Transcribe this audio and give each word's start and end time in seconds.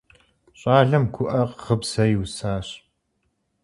Щӏалэм 0.59 1.05
гуӏэ 1.13 1.41
гъыбзэ 1.61 2.03
иусащ. 2.13 2.67